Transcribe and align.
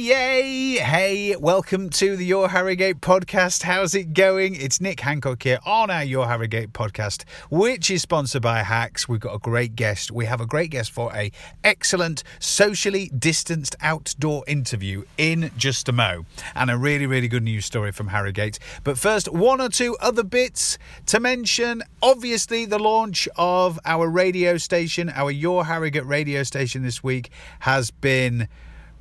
yay! 0.00 0.78
Hey, 0.78 1.36
welcome 1.36 1.90
to 1.90 2.16
the 2.16 2.24
Your 2.24 2.48
Harrogate 2.48 3.02
podcast. 3.02 3.64
How's 3.64 3.94
it 3.94 4.14
going? 4.14 4.54
It's 4.54 4.80
Nick 4.80 5.00
Hancock 5.00 5.42
here 5.42 5.58
on 5.66 5.90
our 5.90 6.02
Your 6.02 6.26
Harrogate 6.26 6.72
podcast, 6.72 7.24
which 7.50 7.90
is 7.90 8.00
sponsored 8.00 8.40
by 8.40 8.62
Hacks. 8.62 9.10
We've 9.10 9.20
got 9.20 9.34
a 9.34 9.38
great 9.38 9.76
guest. 9.76 10.10
We 10.10 10.24
have 10.24 10.40
a 10.40 10.46
great 10.46 10.70
guest 10.70 10.90
for 10.90 11.14
a 11.14 11.30
excellent 11.62 12.22
socially 12.38 13.10
distanced 13.18 13.76
outdoor 13.82 14.42
interview 14.48 15.04
in 15.18 15.50
just 15.58 15.86
a 15.86 15.92
mo, 15.92 16.24
and 16.54 16.70
a 16.70 16.78
really, 16.78 17.04
really 17.04 17.28
good 17.28 17.42
news 17.42 17.66
story 17.66 17.92
from 17.92 18.08
Harrogate. 18.08 18.58
But 18.82 18.96
first, 18.96 19.30
one 19.30 19.60
or 19.60 19.68
two 19.68 19.98
other 20.00 20.24
bits 20.24 20.78
to 21.06 21.20
mention. 21.20 21.82
Obviously, 22.02 22.64
the 22.64 22.78
launch 22.78 23.28
of 23.36 23.78
our 23.84 24.08
radio 24.08 24.56
station, 24.56 25.10
our 25.10 25.30
Your 25.30 25.66
Harrogate 25.66 26.06
radio 26.06 26.42
station 26.42 26.84
this 26.84 27.04
week, 27.04 27.28
has 27.60 27.90
been 27.90 28.48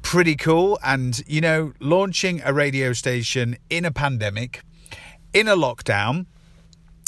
pretty 0.01 0.35
cool. 0.35 0.79
And, 0.83 1.21
you 1.27 1.41
know, 1.41 1.73
launching 1.79 2.41
a 2.43 2.53
radio 2.53 2.93
station 2.93 3.57
in 3.69 3.85
a 3.85 3.91
pandemic, 3.91 4.61
in 5.33 5.47
a 5.47 5.55
lockdown, 5.55 6.25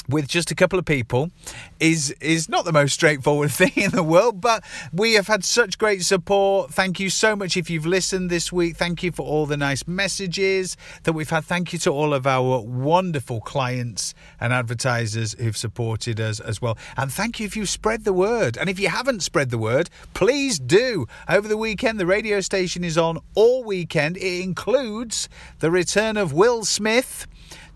with 0.07 0.27
just 0.27 0.51
a 0.51 0.55
couple 0.55 0.77
of 0.77 0.85
people 0.85 1.31
is 1.79 2.11
is 2.21 2.49
not 2.49 2.65
the 2.65 2.71
most 2.71 2.93
straightforward 2.93 3.51
thing 3.61 3.71
in 3.75 3.91
the 3.91 4.03
world 4.03 4.41
but 4.41 4.63
we 4.91 5.13
have 5.13 5.27
had 5.27 5.43
such 5.43 5.77
great 5.77 6.03
support. 6.03 6.71
Thank 6.71 6.99
you 6.99 7.09
so 7.09 7.35
much 7.35 7.57
if 7.57 7.69
you've 7.69 7.85
listened 7.85 8.29
this 8.29 8.51
week. 8.51 8.77
Thank 8.77 9.03
you 9.03 9.11
for 9.11 9.23
all 9.23 9.45
the 9.45 9.57
nice 9.57 9.87
messages 9.87 10.77
that 11.03 11.13
we've 11.13 11.29
had. 11.29 11.45
Thank 11.45 11.73
you 11.73 11.79
to 11.79 11.91
all 11.91 12.13
of 12.13 12.25
our 12.27 12.61
wonderful 12.61 13.41
clients 13.41 14.13
and 14.39 14.53
advertisers 14.53 15.33
who've 15.33 15.57
supported 15.57 16.19
us 16.19 16.39
as 16.39 16.61
well. 16.61 16.77
And 16.97 17.11
thank 17.11 17.39
you 17.39 17.45
if 17.45 17.55
you 17.55 17.65
spread 17.65 18.03
the 18.03 18.13
word. 18.13 18.57
And 18.57 18.69
if 18.69 18.79
you 18.79 18.89
haven't 18.89 19.21
spread 19.21 19.49
the 19.49 19.57
word 19.57 19.89
please 20.13 20.59
do. 20.59 21.07
Over 21.27 21.47
the 21.47 21.57
weekend 21.57 21.99
the 21.99 22.05
radio 22.05 22.41
station 22.41 22.83
is 22.83 22.97
on 22.97 23.19
all 23.35 23.63
weekend. 23.63 24.17
It 24.17 24.41
includes 24.41 25.29
the 25.59 25.71
return 25.71 26.17
of 26.17 26.33
Will 26.33 26.65
Smith 26.65 27.27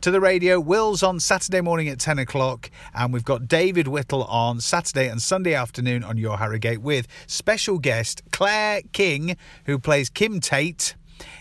to 0.05 0.11
the 0.11 0.21
radio. 0.21 0.59
Will's 0.59 1.01
on 1.01 1.19
Saturday 1.19 1.61
morning 1.61 1.89
at 1.89 1.99
10 1.99 2.19
o'clock, 2.19 2.69
and 2.93 3.11
we've 3.11 3.25
got 3.25 3.47
David 3.47 3.87
Whittle 3.87 4.23
on 4.25 4.61
Saturday 4.61 5.07
and 5.07 5.19
Sunday 5.19 5.55
afternoon 5.55 6.03
on 6.03 6.15
Your 6.15 6.37
Harrogate 6.37 6.79
with 6.79 7.07
special 7.25 7.79
guest 7.79 8.21
Claire 8.31 8.83
King, 8.91 9.35
who 9.65 9.79
plays 9.79 10.11
Kim 10.11 10.39
Tate 10.39 10.93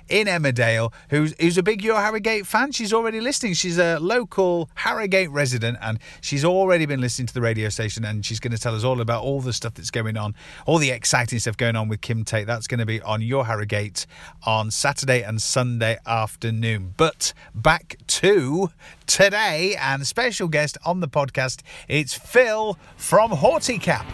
in 0.08 0.26
Emmerdale, 0.26 0.92
who's 1.10 1.34
who's 1.40 1.58
a 1.58 1.62
big 1.62 1.82
Your 1.82 2.00
Harrogate 2.00 2.46
fan. 2.46 2.72
She's 2.72 2.92
already 2.92 3.20
listening. 3.20 3.54
She's 3.54 3.78
a 3.78 3.98
local 3.98 4.68
Harrogate 4.74 5.30
resident, 5.30 5.78
and 5.80 5.98
she's 6.20 6.44
already 6.44 6.86
been 6.86 7.00
listening 7.00 7.26
to 7.26 7.34
the 7.34 7.40
radio 7.40 7.68
station. 7.68 8.04
And 8.04 8.24
she's 8.24 8.40
going 8.40 8.52
to 8.52 8.58
tell 8.58 8.74
us 8.74 8.84
all 8.84 9.00
about 9.00 9.22
all 9.22 9.40
the 9.40 9.52
stuff 9.52 9.74
that's 9.74 9.90
going 9.90 10.16
on, 10.16 10.34
all 10.66 10.78
the 10.78 10.90
exciting 10.90 11.38
stuff 11.38 11.56
going 11.56 11.76
on 11.76 11.88
with 11.88 12.00
Kim 12.00 12.24
Tate. 12.24 12.46
That's 12.46 12.66
going 12.66 12.80
to 12.80 12.86
be 12.86 13.00
on 13.00 13.22
Your 13.22 13.46
Harrogate 13.46 14.06
on 14.44 14.70
Saturday 14.70 15.22
and 15.22 15.40
Sunday 15.40 15.98
afternoon. 16.06 16.94
But 16.96 17.32
back 17.54 17.96
to 18.06 18.70
today, 19.06 19.76
and 19.80 20.06
special 20.06 20.48
guest 20.48 20.76
on 20.84 21.00
the 21.00 21.08
podcast, 21.08 21.62
it's 21.88 22.14
Phil 22.14 22.78
from 22.96 23.30
Horticap. 23.30 24.04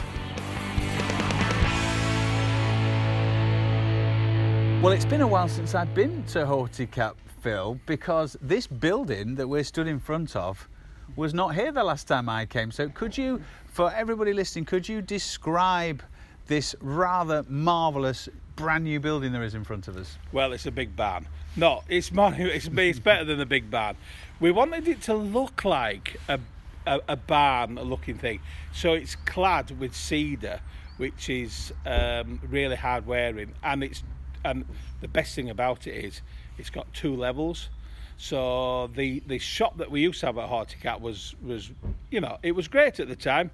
Well, 4.82 4.94
it's 4.94 5.04
been 5.04 5.20
a 5.20 5.26
while 5.26 5.46
since 5.46 5.74
I've 5.74 5.94
been 5.94 6.24
to 6.28 6.38
Horticap, 6.38 7.16
Phil, 7.42 7.78
because 7.84 8.34
this 8.40 8.66
building 8.66 9.34
that 9.34 9.46
we're 9.46 9.62
stood 9.62 9.86
in 9.86 10.00
front 10.00 10.34
of 10.34 10.70
was 11.16 11.34
not 11.34 11.54
here 11.54 11.70
the 11.70 11.84
last 11.84 12.08
time 12.08 12.30
I 12.30 12.46
came. 12.46 12.70
So, 12.70 12.88
could 12.88 13.18
you, 13.18 13.42
for 13.66 13.92
everybody 13.92 14.32
listening, 14.32 14.64
could 14.64 14.88
you 14.88 15.02
describe 15.02 16.02
this 16.46 16.74
rather 16.80 17.44
marvellous 17.46 18.30
brand 18.56 18.84
new 18.84 19.00
building 19.00 19.32
there 19.32 19.42
is 19.42 19.54
in 19.54 19.64
front 19.64 19.86
of 19.86 19.98
us? 19.98 20.16
Well, 20.32 20.54
it's 20.54 20.64
a 20.64 20.70
big 20.70 20.96
barn. 20.96 21.28
No, 21.56 21.82
it's 21.86 22.10
more, 22.14 22.32
it's, 22.34 22.70
it's 22.72 22.98
better 22.98 23.26
than 23.26 23.38
a 23.38 23.46
big 23.46 23.70
barn. 23.70 23.96
We 24.40 24.50
wanted 24.50 24.88
it 24.88 25.02
to 25.02 25.14
look 25.14 25.62
like 25.62 26.18
a, 26.26 26.40
a, 26.86 27.00
a 27.06 27.16
barn 27.16 27.74
looking 27.74 28.16
thing. 28.16 28.40
So 28.72 28.94
it's 28.94 29.14
clad 29.14 29.78
with 29.78 29.94
cedar, 29.94 30.62
which 30.96 31.28
is 31.28 31.70
um, 31.84 32.40
really 32.48 32.76
hard 32.76 33.06
wearing, 33.06 33.52
and 33.62 33.84
it's 33.84 34.02
and 34.44 34.64
the 35.00 35.08
best 35.08 35.34
thing 35.34 35.50
about 35.50 35.86
it 35.86 36.04
is 36.04 36.20
it's 36.58 36.70
got 36.70 36.92
two 36.92 37.14
levels. 37.14 37.68
So 38.16 38.88
the 38.94 39.20
the 39.26 39.38
shop 39.38 39.78
that 39.78 39.90
we 39.90 40.02
used 40.02 40.20
to 40.20 40.26
have 40.26 40.38
at 40.38 40.48
Horticap 40.48 41.00
was 41.00 41.34
was 41.42 41.70
you 42.10 42.20
know 42.20 42.38
it 42.42 42.52
was 42.52 42.68
great 42.68 43.00
at 43.00 43.08
the 43.08 43.16
time, 43.16 43.50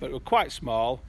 but 0.00 0.10
it 0.10 0.12
was 0.12 0.22
quite 0.24 0.52
small, 0.52 1.00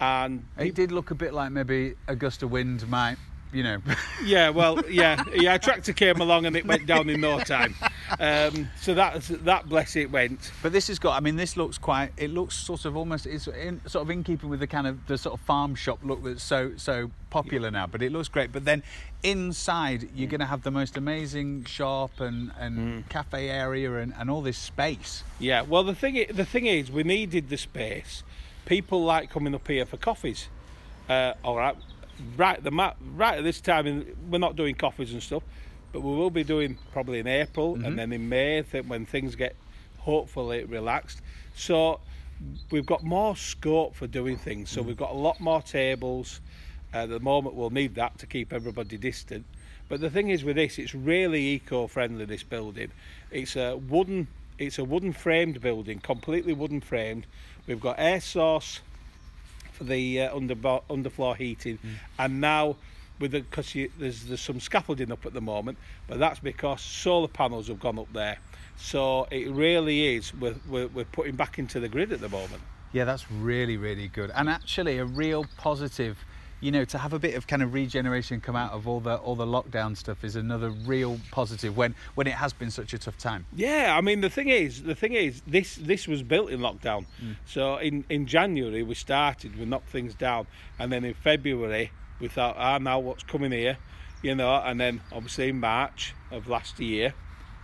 and 0.00 0.46
it 0.58 0.74
did 0.74 0.92
look 0.92 1.10
a 1.10 1.14
bit 1.14 1.34
like 1.34 1.52
maybe 1.52 1.94
a 2.06 2.16
gust 2.16 2.42
of 2.42 2.50
wind 2.50 2.88
might 2.88 3.18
you 3.52 3.62
know. 3.62 3.78
yeah, 4.24 4.50
well, 4.50 4.80
yeah, 4.88 5.22
yeah. 5.34 5.54
A 5.54 5.58
tractor 5.58 5.92
came 5.92 6.20
along 6.20 6.46
and 6.46 6.56
it 6.56 6.66
went 6.66 6.86
down 6.86 7.08
in 7.08 7.20
no 7.20 7.40
time. 7.40 7.74
Um, 8.20 8.68
so 8.80 8.94
that 8.94 9.22
that 9.44 9.68
bless 9.68 9.96
it 9.96 10.10
went. 10.10 10.52
But 10.62 10.72
this 10.72 10.88
has 10.88 10.98
got. 10.98 11.16
I 11.16 11.20
mean, 11.20 11.36
this 11.36 11.56
looks 11.56 11.78
quite. 11.78 12.12
It 12.16 12.30
looks 12.30 12.54
sort 12.54 12.84
of 12.84 12.96
almost. 12.96 13.26
It's 13.26 13.48
in, 13.48 13.80
sort 13.86 14.02
of 14.02 14.10
in 14.10 14.24
keeping 14.24 14.48
with 14.48 14.60
the 14.60 14.66
kind 14.66 14.86
of 14.86 15.06
the 15.06 15.18
sort 15.18 15.34
of 15.34 15.44
farm 15.44 15.74
shop 15.74 16.00
look 16.02 16.22
that's 16.22 16.42
so 16.42 16.72
so 16.76 17.10
popular 17.30 17.70
now. 17.70 17.86
But 17.86 18.02
it 18.02 18.12
looks 18.12 18.28
great. 18.28 18.52
But 18.52 18.64
then 18.64 18.82
inside, 19.22 20.08
you're 20.14 20.30
going 20.30 20.40
to 20.40 20.46
have 20.46 20.62
the 20.62 20.70
most 20.70 20.96
amazing 20.96 21.64
shop 21.64 22.20
and 22.20 22.52
and 22.58 23.04
mm. 23.04 23.08
cafe 23.08 23.48
area 23.48 23.96
and, 23.96 24.14
and 24.18 24.30
all 24.30 24.42
this 24.42 24.58
space. 24.58 25.22
Yeah. 25.38 25.62
Well, 25.62 25.82
the 25.82 25.94
thing 25.94 26.26
the 26.30 26.44
thing 26.44 26.66
is, 26.66 26.90
we 26.90 27.02
needed 27.02 27.48
the 27.48 27.56
space. 27.56 28.22
People 28.66 29.04
like 29.04 29.30
coming 29.30 29.54
up 29.54 29.66
here 29.68 29.86
for 29.86 29.96
coffees. 29.96 30.48
Uh, 31.08 31.34
all 31.44 31.56
right 31.56 31.76
right 32.36 32.62
the 32.62 32.70
map 32.70 32.96
right 33.14 33.38
at 33.38 33.44
this 33.44 33.60
time 33.60 33.86
in, 33.86 34.16
we're 34.30 34.38
not 34.38 34.56
doing 34.56 34.74
coffees 34.74 35.12
and 35.12 35.22
stuff 35.22 35.42
but 35.92 36.00
we 36.00 36.14
will 36.14 36.30
be 36.30 36.44
doing 36.44 36.78
probably 36.92 37.18
in 37.18 37.26
april 37.26 37.74
mm-hmm. 37.74 37.84
and 37.84 37.98
then 37.98 38.12
in 38.12 38.28
may 38.28 38.62
when 38.86 39.06
things 39.06 39.34
get 39.34 39.54
hopefully 40.06 40.64
relaxed. 40.64 41.20
So 41.56 42.00
we've 42.70 42.86
got 42.86 43.02
more 43.02 43.36
scope 43.36 43.96
for 43.96 44.06
doing 44.06 44.36
things 44.36 44.70
so 44.70 44.82
mm. 44.82 44.86
we've 44.86 44.96
got 44.96 45.10
a 45.10 45.20
lot 45.28 45.40
more 45.40 45.60
tables. 45.60 46.40
Uh, 46.94 46.98
at 46.98 47.08
the 47.08 47.20
moment 47.20 47.56
we'll 47.56 47.70
need 47.70 47.96
that 47.96 48.16
to 48.18 48.26
keep 48.26 48.52
everybody 48.52 48.96
distant. 48.96 49.44
But 49.88 50.00
the 50.00 50.08
thing 50.08 50.30
is 50.30 50.44
with 50.44 50.56
this 50.56 50.78
it's 50.78 50.94
really 50.94 51.42
eco-friendly 51.54 52.24
this 52.24 52.44
building. 52.44 52.92
It's 53.30 53.56
a 53.56 53.76
wooden 53.76 54.28
it's 54.58 54.78
a 54.78 54.84
wooden 54.84 55.12
framed 55.12 55.60
building 55.60 55.98
completely 55.98 56.52
wooden 56.52 56.80
framed. 56.80 57.26
We've 57.66 57.80
got 57.80 57.96
air 57.98 58.20
source 58.20 58.80
for 59.76 59.84
the 59.84 60.22
uh, 60.22 60.36
under 60.36 60.54
underfloor 60.54 61.36
heating, 61.36 61.78
mm. 61.78 61.94
and 62.18 62.40
now 62.40 62.76
with 63.18 63.32
the 63.32 63.40
because 63.40 63.72
there's 63.98 64.24
there's 64.24 64.40
some 64.40 64.60
scaffolding 64.60 65.12
up 65.12 65.24
at 65.26 65.32
the 65.32 65.40
moment, 65.40 65.78
but 66.06 66.18
that's 66.18 66.40
because 66.40 66.80
solar 66.80 67.28
panels 67.28 67.68
have 67.68 67.80
gone 67.80 67.98
up 67.98 68.12
there. 68.12 68.38
So 68.76 69.26
it 69.30 69.48
really 69.50 70.16
is 70.16 70.34
we're, 70.34 70.56
we're, 70.68 70.88
we're 70.88 71.04
putting 71.04 71.36
back 71.36 71.58
into 71.58 71.80
the 71.80 71.88
grid 71.88 72.12
at 72.12 72.20
the 72.20 72.28
moment. 72.28 72.62
Yeah, 72.92 73.04
that's 73.04 73.30
really 73.30 73.76
really 73.76 74.08
good, 74.08 74.30
and 74.34 74.48
actually 74.48 74.98
a 74.98 75.04
real 75.04 75.46
positive 75.56 76.18
you 76.60 76.72
know, 76.72 76.84
to 76.86 76.98
have 76.98 77.12
a 77.12 77.18
bit 77.18 77.34
of 77.34 77.46
kind 77.46 77.62
of 77.62 77.74
regeneration 77.74 78.40
come 78.40 78.56
out 78.56 78.72
of 78.72 78.88
all 78.88 79.00
the 79.00 79.16
all 79.16 79.36
the 79.36 79.46
lockdown 79.46 79.96
stuff 79.96 80.24
is 80.24 80.36
another 80.36 80.70
real 80.70 81.20
positive 81.30 81.76
when 81.76 81.94
when 82.14 82.26
it 82.26 82.34
has 82.34 82.52
been 82.52 82.70
such 82.70 82.94
a 82.94 82.98
tough 82.98 83.18
time. 83.18 83.46
Yeah, 83.54 83.94
I 83.96 84.00
mean 84.00 84.22
the 84.22 84.30
thing 84.30 84.48
is, 84.48 84.82
the 84.82 84.94
thing 84.94 85.12
is, 85.12 85.42
this 85.46 85.76
this 85.76 86.08
was 86.08 86.22
built 86.22 86.50
in 86.50 86.60
lockdown. 86.60 87.06
Mm. 87.22 87.36
So 87.44 87.76
in 87.76 88.04
in 88.08 88.26
January 88.26 88.82
we 88.82 88.94
started, 88.94 89.58
we 89.58 89.66
knocked 89.66 89.90
things 89.90 90.14
down, 90.14 90.46
and 90.78 90.90
then 90.90 91.04
in 91.04 91.14
February 91.14 91.92
we 92.20 92.28
thought, 92.28 92.56
ah, 92.58 92.78
now 92.78 92.98
what's 92.98 93.22
coming 93.22 93.52
here, 93.52 93.76
you 94.22 94.34
know, 94.34 94.54
and 94.54 94.80
then 94.80 95.02
obviously 95.12 95.50
in 95.50 95.60
March 95.60 96.14
of 96.30 96.48
last 96.48 96.80
year, 96.80 97.12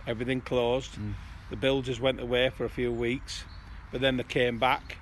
everything 0.05 0.41
closed. 0.41 0.93
Mm. 0.93 1.13
The 1.49 1.55
builders 1.55 1.99
went 1.99 2.19
away 2.19 2.49
for 2.49 2.65
a 2.65 2.69
few 2.69 2.91
weeks, 2.91 3.43
but 3.91 4.01
then 4.01 4.17
they 4.17 4.23
came 4.23 4.59
back, 4.59 4.97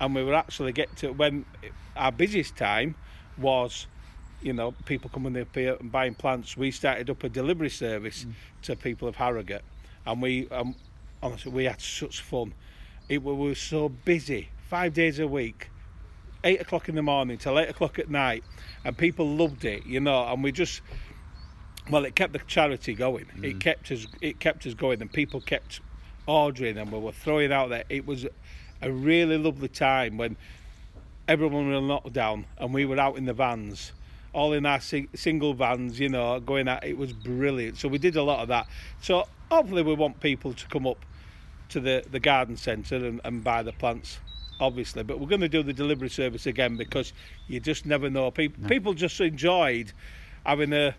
and 0.00 0.14
we 0.14 0.22
were 0.22 0.34
actually 0.34 0.72
get 0.72 0.96
to 0.98 1.12
when 1.12 1.44
our 1.96 2.12
busiest 2.12 2.56
time 2.56 2.94
was 3.38 3.86
you 4.42 4.52
know, 4.52 4.72
people 4.84 5.08
coming 5.08 5.40
up 5.40 5.54
here 5.54 5.76
and 5.78 5.90
buying 5.90 6.14
plants. 6.14 6.56
We 6.56 6.70
started 6.70 7.08
up 7.08 7.22
a 7.24 7.28
delivery 7.28 7.70
service 7.70 8.24
mm. 8.24 8.32
to 8.62 8.76
people 8.76 9.08
of 9.08 9.16
Harrogate, 9.16 9.62
and 10.04 10.20
we, 10.20 10.48
um, 10.50 10.74
honestly, 11.22 11.52
we 11.52 11.64
had 11.64 11.80
such 11.80 12.20
fun. 12.20 12.52
It 13.08 13.22
we 13.22 13.32
were 13.32 13.54
so 13.54 13.88
busy, 13.88 14.48
five 14.68 14.94
days 14.94 15.18
a 15.18 15.28
week, 15.28 15.70
eight 16.44 16.60
o'clock 16.60 16.88
in 16.88 16.94
the 16.94 17.02
morning 17.02 17.38
till 17.38 17.58
eight 17.58 17.68
o'clock 17.68 17.98
at 17.98 18.10
night, 18.10 18.44
and 18.84 18.96
people 18.96 19.28
loved 19.28 19.64
it, 19.64 19.86
you 19.86 20.00
know. 20.00 20.24
And 20.26 20.42
we 20.42 20.52
just, 20.52 20.82
well, 21.90 22.04
it 22.04 22.14
kept 22.14 22.32
the 22.32 22.40
charity 22.40 22.94
going. 22.94 23.26
Mm. 23.36 23.44
It 23.44 23.60
kept 23.60 23.90
us, 23.92 24.06
it 24.20 24.40
kept 24.40 24.66
us 24.66 24.74
going, 24.74 25.00
and 25.00 25.12
people 25.12 25.40
kept 25.40 25.80
ordering, 26.26 26.78
and 26.78 26.90
we 26.90 26.98
were 26.98 27.12
throwing 27.12 27.52
out 27.52 27.70
there. 27.70 27.84
It 27.88 28.06
was 28.06 28.26
a 28.80 28.90
really 28.90 29.38
lovely 29.38 29.68
time 29.68 30.16
when 30.16 30.36
everyone 31.28 31.68
was 31.68 31.78
in 31.78 31.88
lockdown 31.88 32.44
and 32.58 32.74
we 32.74 32.84
were 32.84 32.98
out 32.98 33.16
in 33.16 33.24
the 33.24 33.32
vans 33.32 33.92
all 34.32 34.52
in 34.52 34.64
our 34.64 34.80
sing- 34.80 35.08
single 35.14 35.54
vans 35.54 36.00
you 36.00 36.08
know 36.08 36.40
going 36.40 36.68
out 36.68 36.84
it 36.84 36.96
was 36.96 37.12
brilliant 37.12 37.76
so 37.76 37.88
we 37.88 37.98
did 37.98 38.16
a 38.16 38.22
lot 38.22 38.40
of 38.40 38.48
that 38.48 38.66
so 39.00 39.26
hopefully 39.50 39.82
we 39.82 39.94
want 39.94 40.18
people 40.20 40.52
to 40.52 40.66
come 40.68 40.86
up 40.86 41.04
to 41.68 41.80
the 41.80 42.04
the 42.10 42.20
garden 42.20 42.56
centre 42.56 42.96
and, 42.96 43.20
and 43.24 43.44
buy 43.44 43.62
the 43.62 43.72
plants 43.72 44.18
obviously 44.60 45.02
but 45.02 45.18
we're 45.18 45.28
going 45.28 45.40
to 45.40 45.48
do 45.48 45.62
the 45.62 45.72
delivery 45.72 46.10
service 46.10 46.46
again 46.46 46.76
because 46.76 47.12
you 47.48 47.60
just 47.60 47.86
never 47.86 48.08
know 48.08 48.30
people 48.30 48.62
no. 48.62 48.68
people 48.68 48.94
just 48.94 49.20
enjoyed 49.20 49.92
having 50.44 50.72
a 50.72 50.94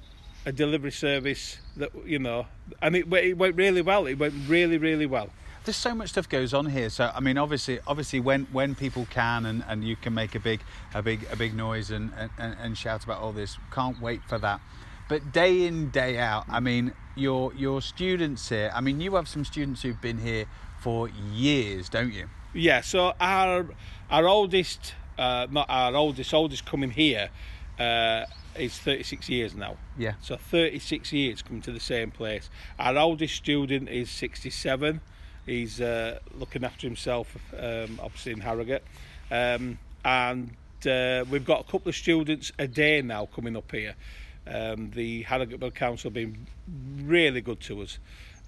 a 0.46 0.52
delivery 0.52 0.92
service 0.92 1.58
that 1.78 1.90
you 2.06 2.20
know, 2.20 2.46
and 2.82 2.96
it, 2.96 3.12
it 3.14 3.38
went 3.38 3.56
really 3.56 3.82
well. 3.82 4.06
It 4.08 4.16
went 4.16 4.34
really, 4.48 4.78
really 4.78 5.06
well. 5.06 5.30
There's 5.66 5.78
so 5.78 5.96
much 5.96 6.10
stuff 6.10 6.28
goes 6.28 6.54
on 6.54 6.66
here. 6.66 6.90
So 6.90 7.12
I 7.14 7.20
mean, 7.20 7.38
obviously, 7.38 7.80
obviously, 7.88 8.20
when 8.20 8.46
when 8.52 8.76
people 8.76 9.08
can 9.10 9.46
and, 9.46 9.64
and 9.68 9.84
you 9.84 9.96
can 9.96 10.14
make 10.14 10.36
a 10.36 10.40
big 10.40 10.62
a 10.94 11.02
big 11.02 11.26
a 11.32 11.36
big 11.36 11.56
noise 11.56 11.92
and, 11.92 12.12
and 12.38 12.56
and 12.60 12.78
shout 12.78 13.04
about 13.04 13.22
all 13.22 13.32
this, 13.32 13.58
can't 13.72 14.02
wait 14.02 14.24
for 14.26 14.38
that. 14.40 14.62
But 15.10 15.32
day 15.32 15.66
in 15.66 15.90
day 15.90 16.18
out, 16.18 16.46
I 16.50 16.60
mean, 16.60 16.94
your 17.16 17.54
your 17.54 17.82
students 17.82 18.50
here. 18.50 18.72
I 18.74 18.82
mean, 18.82 19.00
you 19.02 19.16
have 19.16 19.28
some 19.28 19.46
students 19.46 19.82
who've 19.82 20.02
been 20.02 20.20
here 20.20 20.46
for 20.82 21.10
years, 21.10 21.90
don't 21.90 22.14
you? 22.14 22.30
Yeah. 22.54 22.82
So 22.82 23.14
our 23.20 23.68
our 24.10 24.28
oldest, 24.28 24.96
uh, 25.18 25.48
not 25.50 25.70
our 25.70 25.96
oldest, 25.96 26.34
oldest 26.34 26.66
coming 26.66 26.92
here. 26.92 27.30
Uh, 27.80 28.26
is 28.56 28.78
36 28.78 29.30
years 29.30 29.56
now. 29.56 29.78
Yeah. 29.98 30.14
So 30.22 30.38
36 30.38 31.12
years 31.12 31.42
coming 31.42 31.62
to 31.64 31.72
the 31.72 31.80
same 31.80 32.12
place. 32.12 32.50
Our 32.78 32.98
oldest 32.98 33.36
student 33.36 33.90
is 33.90 34.10
67. 34.10 35.02
He's 35.46 35.82
uh, 35.82 36.20
looking 36.38 36.64
after 36.64 36.88
himself, 36.88 37.36
um, 37.58 38.00
obviously 38.02 38.32
in 38.32 38.40
Harrogate, 38.40 38.84
um, 39.30 39.78
and 40.06 40.50
uh, 40.88 41.26
we've 41.30 41.46
got 41.46 41.62
a 41.62 41.72
couple 41.72 41.90
of 41.90 41.96
students 41.96 42.52
a 42.60 42.68
day 42.68 43.02
now 43.02 43.26
coming 43.28 43.58
up 43.58 43.72
here. 43.72 43.96
Um, 44.46 44.92
the 44.92 45.24
Harrogate 45.24 45.60
Borough 45.60 45.72
Council 45.72 46.10
have 46.10 46.14
been 46.14 46.48
really 47.02 47.42
good 47.42 47.60
to 47.62 47.82
us. 47.82 48.00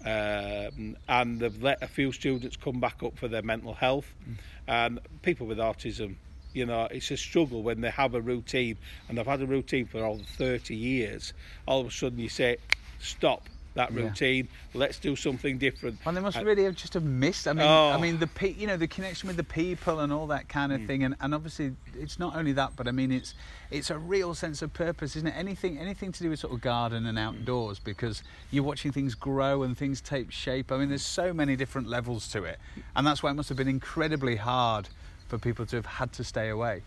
Um, 0.05 0.97
and 1.07 1.39
they've 1.39 1.63
let 1.63 1.81
a 1.81 1.87
few 1.87 2.11
students 2.11 2.57
come 2.57 2.79
back 2.79 3.01
up 3.01 3.17
for 3.17 3.27
their 3.27 3.41
mental 3.41 3.73
health 3.73 4.13
mm. 4.29 4.35
and 4.67 4.99
people 5.23 5.47
with 5.47 5.57
autism 5.57 6.17
you 6.53 6.65
know 6.65 6.87
it's 6.91 7.11
a 7.11 7.17
struggle 7.17 7.63
when 7.63 7.81
they 7.81 7.89
have 7.89 8.13
a 8.13 8.21
routine 8.21 8.77
and 9.07 9.17
they've 9.17 9.25
had 9.25 9.41
a 9.41 9.45
routine 9.47 9.85
for 9.85 10.03
over 10.03 10.23
30 10.23 10.75
years 10.75 11.33
all 11.67 11.81
of 11.81 11.87
a 11.87 11.91
sudden 11.91 12.19
you 12.19 12.29
say 12.29 12.57
stop 12.99 13.49
that 13.75 13.93
routine. 13.93 14.47
Yeah. 14.73 14.79
Let's 14.79 14.97
do 14.97 15.15
something 15.15 15.57
different. 15.57 15.99
And 16.05 16.17
they 16.17 16.21
must 16.21 16.41
really 16.41 16.63
have 16.63 16.75
just 16.75 16.95
have 16.95 17.03
missed. 17.03 17.47
I 17.47 17.53
mean, 17.53 17.65
oh. 17.65 17.91
I 17.91 17.99
mean 17.99 18.19
the 18.19 18.49
you 18.49 18.67
know 18.67 18.77
the 18.77 18.87
connection 18.87 19.27
with 19.27 19.37
the 19.37 19.43
people 19.43 19.99
and 19.99 20.11
all 20.11 20.27
that 20.27 20.49
kind 20.49 20.73
of 20.73 20.81
mm. 20.81 20.87
thing. 20.87 21.03
And, 21.03 21.15
and 21.21 21.35
obviously 21.35 21.73
it's 21.99 22.17
not 22.17 22.35
only 22.35 22.53
that, 22.53 22.75
but 22.75 22.87
I 22.87 22.91
mean 22.91 23.11
it's 23.11 23.35
it's 23.69 23.89
a 23.89 23.97
real 23.97 24.33
sense 24.33 24.61
of 24.61 24.73
purpose, 24.73 25.15
isn't 25.15 25.27
it? 25.27 25.35
Anything 25.37 25.77
anything 25.77 26.11
to 26.13 26.23
do 26.23 26.29
with 26.29 26.39
sort 26.39 26.53
of 26.53 26.61
garden 26.61 27.05
and 27.05 27.19
outdoors 27.19 27.79
because 27.79 28.23
you're 28.51 28.63
watching 28.63 28.91
things 28.91 29.13
grow 29.13 29.63
and 29.63 29.77
things 29.77 30.01
take 30.01 30.31
shape. 30.31 30.71
I 30.71 30.77
mean, 30.77 30.89
there's 30.89 31.05
so 31.05 31.33
many 31.33 31.55
different 31.55 31.87
levels 31.87 32.27
to 32.29 32.43
it, 32.43 32.59
and 32.95 33.05
that's 33.05 33.21
why 33.21 33.31
it 33.31 33.35
must 33.35 33.49
have 33.49 33.57
been 33.57 33.67
incredibly 33.67 34.37
hard 34.37 34.89
for 35.27 35.37
people 35.37 35.65
to 35.65 35.75
have 35.75 35.85
had 35.85 36.13
to 36.13 36.23
stay 36.23 36.49
away 36.49 36.81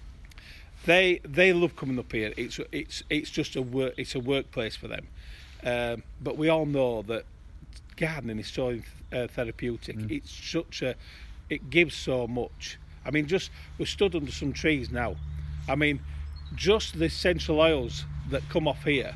they 0.85 1.21
they 1.25 1.53
love 1.53 1.77
coming 1.77 1.99
up 1.99 2.13
here. 2.13 2.33
It's 2.37 2.61
it's 2.73 3.03
it's 3.11 3.31
just 3.31 3.57
a 3.57 3.63
work 3.63 3.95
it's 3.97 4.15
a 4.15 4.21
workplace 4.21 4.77
for 4.77 4.89
them. 4.89 5.09
Um, 5.65 6.03
but 6.21 6.37
we 6.37 6.49
all 6.49 6.67
know 6.67 7.03
that 7.03 7.25
gardening 7.97 8.39
is 8.39 8.49
so 8.49 8.79
uh, 9.13 9.27
therapeutic. 9.29 9.97
Mm. 9.97 10.11
It's 10.11 10.31
such 10.31 10.83
a, 10.83 10.95
it 11.51 11.71
gives 11.71 11.95
so 11.95 12.27
much. 12.27 12.79
I 13.05 13.11
mean, 13.11 13.27
just 13.27 13.51
we're 13.79 13.87
stood 13.87 14.15
under 14.15 14.31
some 14.31 14.53
trees 14.53 14.91
now. 14.91 15.17
I 15.69 15.75
mean, 15.75 16.01
just 16.55 16.99
the 16.99 17.07
essential 17.07 17.61
oils 17.61 18.05
that 18.31 18.43
come 18.49 18.69
off 18.69 18.85
here, 18.85 19.15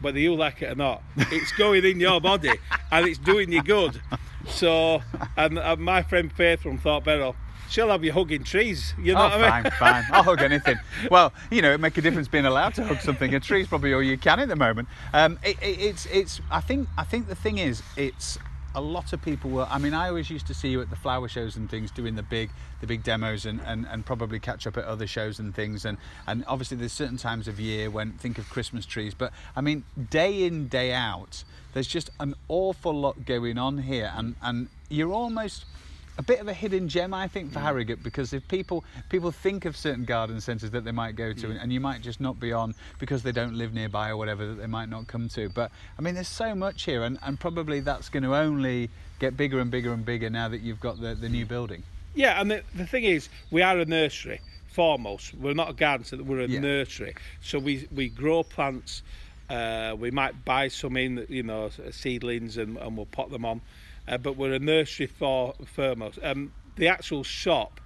whether 0.00 0.18
you 0.18 0.34
like 0.34 0.62
it 0.62 0.72
or 0.72 0.74
not, 0.74 1.02
it's 1.16 1.52
going 1.52 1.84
in 1.84 2.00
your 2.00 2.20
body 2.20 2.52
and 2.90 3.06
it's 3.06 3.18
doing 3.18 3.52
you 3.52 3.62
good. 3.62 4.00
So, 4.48 5.02
and, 5.36 5.58
and 5.58 5.80
my 5.80 6.02
friend 6.02 6.32
Faith 6.32 6.60
from 6.60 6.78
Thorpe 6.78 7.04
Perrow, 7.04 7.34
she'll 7.74 7.88
have 7.88 8.04
you 8.04 8.12
hugging 8.12 8.44
trees. 8.44 8.94
You 8.98 9.14
know 9.14 9.20
oh, 9.20 9.24
what 9.24 9.32
I 9.32 9.62
mean? 9.62 9.72
Fine, 9.72 9.72
fine. 9.72 10.04
I'll 10.12 10.22
hug 10.22 10.40
anything. 10.40 10.78
Well, 11.10 11.32
you 11.50 11.60
know, 11.60 11.72
it 11.72 11.80
make 11.80 11.98
a 11.98 12.00
difference 12.00 12.28
being 12.28 12.46
allowed 12.46 12.74
to 12.74 12.84
hug 12.84 13.00
something. 13.00 13.34
A 13.34 13.40
tree's 13.40 13.66
probably 13.66 13.92
all 13.92 14.02
you 14.02 14.16
can 14.16 14.40
at 14.40 14.48
the 14.48 14.56
moment. 14.56 14.88
Um, 15.12 15.38
it, 15.44 15.56
it, 15.60 15.80
it's, 15.80 16.06
it's. 16.06 16.40
I 16.50 16.60
think, 16.60 16.88
I 16.96 17.04
think 17.04 17.28
the 17.28 17.34
thing 17.34 17.58
is, 17.58 17.82
it's 17.96 18.38
a 18.74 18.80
lot 18.80 19.12
of 19.12 19.22
people 19.22 19.50
will 19.50 19.68
I 19.70 19.78
mean 19.78 19.94
I 19.94 20.08
always 20.08 20.28
used 20.30 20.48
to 20.48 20.54
see 20.54 20.68
you 20.68 20.80
at 20.80 20.90
the 20.90 20.96
flower 20.96 21.28
shows 21.28 21.54
and 21.54 21.70
things 21.70 21.92
doing 21.92 22.16
the 22.16 22.24
big 22.24 22.50
the 22.80 22.88
big 22.88 23.04
demos 23.04 23.46
and, 23.46 23.60
and, 23.60 23.86
and 23.88 24.04
probably 24.04 24.40
catch 24.40 24.66
up 24.66 24.76
at 24.76 24.84
other 24.84 25.06
shows 25.06 25.38
and 25.38 25.54
things 25.54 25.84
and 25.84 25.96
and 26.26 26.44
obviously 26.48 26.76
there's 26.76 26.92
certain 26.92 27.16
times 27.16 27.46
of 27.46 27.60
year 27.60 27.88
when 27.88 28.12
think 28.14 28.36
of 28.36 28.50
Christmas 28.50 28.84
trees 28.84 29.14
but 29.14 29.32
I 29.54 29.60
mean 29.60 29.84
day 30.10 30.42
in 30.42 30.66
day 30.66 30.92
out 30.92 31.44
there's 31.72 31.86
just 31.86 32.10
an 32.18 32.34
awful 32.48 32.98
lot 32.98 33.24
going 33.24 33.58
on 33.58 33.78
here 33.78 34.12
and 34.16 34.34
and 34.42 34.68
you're 34.88 35.12
almost 35.12 35.66
a 36.16 36.22
bit 36.22 36.40
of 36.40 36.48
a 36.48 36.52
hidden 36.52 36.88
gem, 36.88 37.12
I 37.12 37.28
think, 37.28 37.52
for 37.52 37.58
mm. 37.58 37.62
Harrogate 37.62 38.02
because 38.02 38.32
if 38.32 38.46
people 38.48 38.84
people 39.08 39.30
think 39.30 39.64
of 39.64 39.76
certain 39.76 40.04
garden 40.04 40.40
centres 40.40 40.70
that 40.70 40.84
they 40.84 40.92
might 40.92 41.16
go 41.16 41.32
to, 41.32 41.46
mm. 41.48 41.62
and 41.62 41.72
you 41.72 41.80
might 41.80 42.02
just 42.02 42.20
not 42.20 42.38
be 42.38 42.52
on 42.52 42.74
because 42.98 43.22
they 43.22 43.32
don't 43.32 43.54
live 43.54 43.74
nearby 43.74 44.10
or 44.10 44.16
whatever 44.16 44.46
that 44.46 44.54
they 44.54 44.66
might 44.66 44.88
not 44.88 45.06
come 45.06 45.28
to. 45.30 45.48
But 45.48 45.70
I 45.98 46.02
mean, 46.02 46.14
there's 46.14 46.28
so 46.28 46.54
much 46.54 46.84
here, 46.84 47.02
and, 47.02 47.18
and 47.22 47.38
probably 47.38 47.80
that's 47.80 48.08
going 48.08 48.22
to 48.22 48.34
only 48.34 48.90
get 49.18 49.36
bigger 49.36 49.60
and 49.60 49.70
bigger 49.70 49.92
and 49.92 50.04
bigger 50.04 50.30
now 50.30 50.48
that 50.48 50.60
you've 50.60 50.80
got 50.80 51.00
the, 51.00 51.14
the 51.14 51.28
new 51.28 51.46
building. 51.46 51.82
Yeah, 52.14 52.40
and 52.40 52.50
the, 52.50 52.62
the 52.74 52.86
thing 52.86 53.04
is, 53.04 53.28
we 53.50 53.62
are 53.62 53.78
a 53.78 53.84
nursery 53.84 54.40
foremost. 54.68 55.34
We're 55.34 55.54
not 55.54 55.70
a 55.70 55.72
garden 55.72 56.04
centre, 56.04 56.24
we're 56.24 56.40
a 56.40 56.46
yeah. 56.46 56.60
nursery. 56.60 57.14
So 57.42 57.58
we, 57.58 57.88
we 57.94 58.08
grow 58.08 58.42
plants. 58.42 59.02
Uh, 59.50 59.94
we 59.98 60.10
might 60.10 60.44
buy 60.44 60.68
some 60.68 60.96
in, 60.96 61.26
you 61.28 61.42
know, 61.42 61.70
seedlings, 61.90 62.56
and, 62.56 62.76
and 62.78 62.96
we'll 62.96 63.06
pot 63.06 63.30
them 63.30 63.44
on 63.44 63.60
uh, 64.08 64.18
but 64.18 64.36
we're 64.36 64.52
a 64.52 64.58
nursery 64.58 65.06
for 65.06 65.54
foremost. 65.66 66.18
Um, 66.22 66.52
the 66.76 66.88
actual 66.88 67.24
shop 67.24 67.80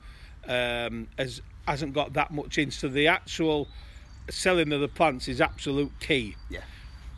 um, 0.47 1.09
has 1.19 1.43
hasn't 1.67 1.93
got 1.93 2.15
that 2.15 2.31
much 2.31 2.59
in, 2.59 2.71
so 2.71 2.89
the 2.89 3.07
actual 3.07 3.69
selling 4.31 4.73
of 4.73 4.81
the 4.81 4.89
plants 4.89 5.29
is 5.29 5.41
absolute 5.41 5.93
key. 6.01 6.37
Yeah, 6.49 6.61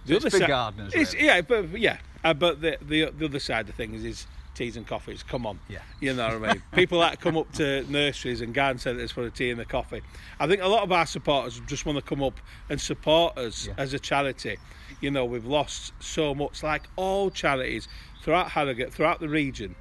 the 0.07 0.17
it's 0.17 0.27
other 0.27 0.39
side, 0.39 0.49
gardeners. 0.49 0.95
Really. 0.95 1.27
Yeah, 1.27 1.41
but 1.43 1.79
yeah, 1.79 1.99
uh, 2.25 2.35
but 2.35 2.61
the, 2.61 2.79
the 2.83 3.11
the 3.11 3.27
other 3.27 3.41
side 3.41 3.69
of 3.69 3.75
things 3.75 4.05
is 4.05 4.27
teas 4.61 4.77
and 4.77 4.87
coffees. 4.87 5.23
Come 5.23 5.47
on, 5.47 5.59
yeah, 5.71 5.79
you 6.01 6.13
know 6.13 6.39
what 6.39 6.51
I 6.51 6.53
mean. 6.53 6.63
People 6.75 7.01
that 7.01 7.19
come 7.19 7.39
up 7.39 7.51
to 7.53 7.83
nurseries 7.91 8.43
and 8.43 8.53
garden 8.53 8.79
centres 8.79 9.11
for 9.11 9.23
a 9.23 9.31
tea 9.31 9.51
and 9.51 9.59
a 9.59 9.65
coffee. 9.65 10.03
I 10.39 10.47
think 10.47 10.61
a 10.61 10.69
lot 10.69 10.83
of 10.83 10.93
our 10.93 11.07
supporters 11.07 11.63
just 11.67 11.87
want 11.87 11.97
to 11.97 12.03
come 12.03 12.23
up 12.23 12.39
and 12.69 12.79
support 12.79 13.39
us 13.39 13.69
yeah. 13.69 13.75
as 13.79 13.95
a 13.95 13.99
charity. 13.99 14.59
You 15.01 15.11
know, 15.11 15.25
we've 15.25 15.47
lost 15.47 15.95
so 15.99 16.35
much, 16.35 16.63
like 16.63 16.83
all 16.97 17.31
charities 17.31 17.89
throughout 18.23 18.51
Harrogate, 18.51 18.93
throughout 18.93 19.21
the 19.21 19.31
region. 19.31 19.77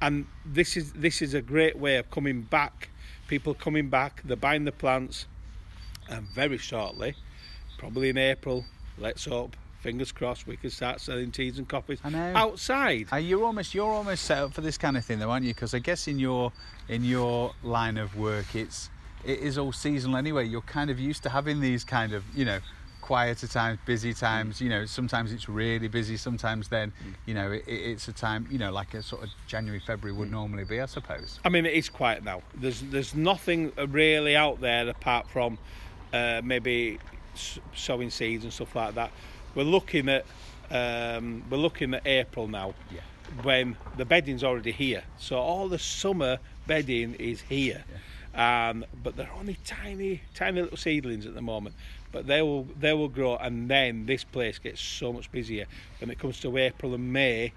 And 0.00 0.26
this 0.46 0.76
is 0.76 0.92
this 0.92 1.20
is 1.20 1.34
a 1.34 1.42
great 1.42 1.76
way 1.76 1.96
of 1.96 2.08
coming 2.12 2.42
back. 2.42 2.90
People 3.26 3.54
coming 3.54 3.90
back, 3.90 4.22
they're 4.24 4.36
buying 4.36 4.66
the 4.66 4.72
plants, 4.72 5.26
and 6.08 6.28
very 6.28 6.58
shortly, 6.58 7.16
probably 7.76 8.08
in 8.08 8.18
April, 8.18 8.66
let's 8.98 9.24
hope, 9.24 9.56
fingers 9.80 10.12
crossed, 10.12 10.46
we 10.46 10.56
can 10.56 10.70
start 10.70 11.00
selling 11.00 11.30
teas 11.30 11.58
and 11.58 11.68
coffees 11.68 12.00
outside. 12.04 13.08
Are 13.12 13.20
you 13.20 13.44
almost 13.44 13.74
you're 13.74 13.90
almost 13.90 14.24
set 14.24 14.38
up 14.38 14.52
for 14.52 14.60
this 14.60 14.78
kind 14.78 14.96
of 14.96 15.04
thing, 15.04 15.18
though, 15.18 15.30
aren't 15.30 15.44
you? 15.44 15.54
Because 15.54 15.74
I 15.74 15.78
guess 15.78 16.06
in 16.08 16.18
your 16.18 16.52
in 16.88 17.04
your 17.04 17.52
line 17.62 17.98
of 17.98 18.16
work, 18.16 18.54
it's 18.54 18.90
it 19.24 19.40
is 19.40 19.58
all 19.58 19.72
seasonal 19.72 20.16
anyway. 20.16 20.46
You're 20.46 20.60
kind 20.62 20.90
of 20.90 20.98
used 20.98 21.22
to 21.24 21.28
having 21.28 21.60
these 21.60 21.84
kind 21.84 22.12
of 22.12 22.24
you 22.34 22.44
know 22.44 22.60
quieter 23.00 23.48
times, 23.48 23.78
busy 23.86 24.14
times. 24.14 24.60
You 24.60 24.68
know, 24.68 24.86
sometimes 24.86 25.32
it's 25.32 25.48
really 25.48 25.88
busy. 25.88 26.16
Sometimes 26.16 26.68
then, 26.68 26.92
you 27.26 27.34
know, 27.34 27.50
it, 27.50 27.64
it's 27.66 28.06
a 28.08 28.12
time, 28.12 28.46
you 28.50 28.58
know, 28.58 28.70
like 28.70 28.94
a 28.94 29.02
sort 29.02 29.24
of 29.24 29.30
January, 29.46 29.80
February 29.80 30.16
would 30.16 30.30
normally 30.30 30.64
be, 30.64 30.80
I 30.80 30.86
suppose. 30.86 31.40
I 31.44 31.48
mean, 31.48 31.66
it 31.66 31.74
is 31.74 31.88
quiet 31.88 32.22
now. 32.22 32.42
There's 32.54 32.82
there's 32.82 33.14
nothing 33.14 33.72
really 33.88 34.36
out 34.36 34.60
there 34.60 34.88
apart 34.88 35.28
from 35.28 35.58
uh, 36.12 36.40
maybe 36.44 36.98
sowing 37.74 38.10
seeds 38.10 38.44
and 38.44 38.52
stuff 38.52 38.74
like 38.74 38.94
that. 38.94 39.10
We're 39.54 39.64
looking 39.64 40.08
at 40.08 40.24
um, 40.70 41.44
we're 41.50 41.58
looking 41.58 41.94
at 41.94 42.06
April 42.06 42.48
now. 42.48 42.74
Yeah. 42.92 43.00
When 43.42 43.76
the 43.96 44.04
bedding's 44.04 44.42
already 44.42 44.72
here, 44.72 45.04
so 45.18 45.38
all 45.38 45.68
the 45.68 45.78
summer 45.78 46.38
bedding 46.66 47.14
is 47.14 47.40
here, 47.42 47.84
yeah. 48.34 48.70
um, 48.70 48.84
but 49.04 49.16
they're 49.16 49.30
only 49.38 49.56
tiny, 49.64 50.22
tiny 50.34 50.62
little 50.62 50.76
seedlings 50.76 51.26
at 51.26 51.34
the 51.34 51.42
moment. 51.42 51.76
But 52.10 52.26
they 52.26 52.42
will 52.42 52.66
they 52.78 52.92
will 52.92 53.08
grow 53.08 53.36
and 53.36 53.68
then 53.68 54.06
this 54.06 54.24
place 54.24 54.58
gets 54.58 54.80
so 54.80 55.12
much 55.12 55.30
busier. 55.30 55.66
When 56.00 56.10
it 56.10 56.18
comes 56.18 56.40
to 56.40 56.56
April 56.56 56.94
and 56.94 57.12
May 57.12 57.52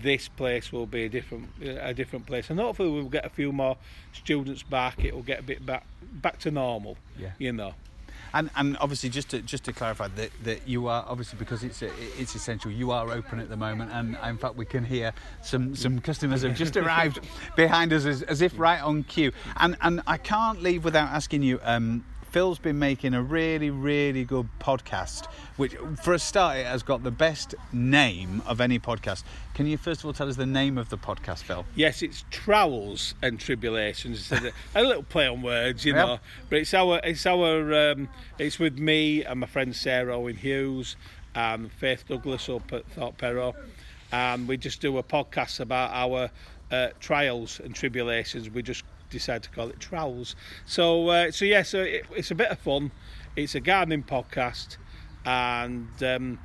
this 0.00 0.28
place 0.28 0.70
will 0.70 0.86
be 0.86 1.04
a 1.04 1.08
different 1.08 1.48
a 1.62 1.94
different 1.94 2.26
place. 2.26 2.50
And 2.50 2.58
hopefully 2.58 2.90
we'll 2.90 3.04
get 3.04 3.24
a 3.24 3.30
few 3.30 3.52
more 3.52 3.76
students 4.12 4.62
back. 4.62 5.04
It 5.04 5.14
will 5.14 5.22
get 5.22 5.40
a 5.40 5.42
bit 5.42 5.64
back 5.64 5.86
back 6.02 6.38
to 6.40 6.50
normal 6.50 6.96
yeah. 7.18 7.32
you 7.38 7.52
know 7.52 7.74
and 8.34 8.50
and 8.56 8.76
obviously 8.78 9.08
just 9.08 9.30
to 9.30 9.40
just 9.42 9.64
to 9.64 9.72
clarify 9.72 10.08
that 10.08 10.30
that 10.44 10.66
you 10.68 10.88
are 10.88 11.04
obviously 11.08 11.38
because 11.38 11.64
it's 11.64 11.82
it's 11.82 12.34
essential 12.34 12.70
you 12.70 12.90
are 12.90 13.10
open 13.10 13.40
at 13.40 13.48
the 13.48 13.56
moment. 13.56 13.90
And 13.92 14.16
in 14.24 14.38
fact 14.38 14.56
we 14.56 14.64
can 14.64 14.84
hear 14.84 15.12
some 15.42 15.74
some 15.74 16.00
customers 16.00 16.42
have 16.42 16.56
just 16.56 16.76
arrived 16.76 17.20
behind 17.56 17.92
us 17.92 18.04
as, 18.04 18.22
as 18.22 18.42
if 18.42 18.58
right 18.58 18.82
on 18.82 19.04
cue. 19.04 19.32
And 19.56 19.76
and 19.80 20.02
I 20.06 20.16
can't 20.16 20.62
leave 20.62 20.84
without 20.84 21.10
asking 21.10 21.42
you 21.42 21.60
um, 21.62 22.04
Phil's 22.30 22.58
been 22.58 22.78
making 22.78 23.14
a 23.14 23.22
really, 23.22 23.70
really 23.70 24.24
good 24.24 24.48
podcast, 24.60 25.26
which, 25.56 25.74
for 26.02 26.12
a 26.12 26.18
start, 26.18 26.58
it 26.58 26.66
has 26.66 26.82
got 26.82 27.02
the 27.02 27.10
best 27.10 27.54
name 27.72 28.42
of 28.46 28.60
any 28.60 28.78
podcast. 28.78 29.22
Can 29.54 29.66
you 29.66 29.76
first 29.76 30.00
of 30.00 30.06
all 30.06 30.12
tell 30.12 30.28
us 30.28 30.36
the 30.36 30.46
name 30.46 30.76
of 30.76 30.90
the 30.90 30.98
podcast, 30.98 31.42
Phil? 31.42 31.64
Yes, 31.74 32.02
it's 32.02 32.24
Trowels 32.30 33.14
and 33.22 33.40
Tribulations. 33.40 34.30
It's 34.30 34.54
a, 34.74 34.82
little 34.82 35.02
play 35.02 35.26
on 35.26 35.42
words, 35.42 35.84
you 35.84 35.94
know. 35.94 36.18
But 36.50 36.58
it's 36.60 36.74
our, 36.74 37.00
it's 37.02 37.24
our, 37.26 37.92
um, 37.92 38.08
it's 38.38 38.58
with 38.58 38.78
me 38.78 39.24
and 39.24 39.40
my 39.40 39.46
friend 39.46 39.74
Sarah 39.74 40.16
Owen 40.16 40.36
Hughes, 40.36 40.96
and 41.34 41.70
Faith 41.72 42.04
Douglas 42.08 42.48
up 42.48 42.72
at 42.72 42.86
Thorpe 42.90 43.18
Perrow, 43.18 43.54
and 44.12 44.48
we 44.48 44.56
just 44.56 44.80
do 44.80 44.98
a 44.98 45.02
podcast 45.02 45.60
about 45.60 45.90
our 45.92 46.30
uh, 46.70 46.88
trials 47.00 47.60
and 47.60 47.74
tribulations. 47.74 48.50
We 48.50 48.62
just 48.62 48.84
decided 49.10 49.44
to 49.44 49.50
call 49.50 49.68
it 49.68 49.78
Trowels. 49.78 50.34
So, 50.66 51.08
uh, 51.08 51.30
so 51.30 51.44
yeah, 51.44 51.62
so 51.62 51.82
it, 51.82 52.06
it's 52.14 52.30
a 52.30 52.34
bit 52.34 52.50
of 52.50 52.58
fun. 52.58 52.90
It's 53.36 53.54
a 53.54 53.60
gardening 53.60 54.02
podcast, 54.02 54.76
and 55.24 55.88
um, 56.02 56.38